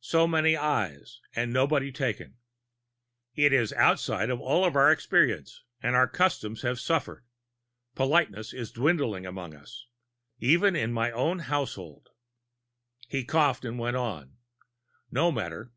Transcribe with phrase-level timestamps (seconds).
[0.00, 2.36] So many Eyes and nobody taken!
[3.36, 7.24] It is outside of all of our experience, and our customs have suffered.
[7.94, 9.86] Politeness is dwindling among us.
[10.40, 12.08] Even in my own household"
[13.08, 14.38] He coughed and went on:
[15.12, 15.70] "No matter.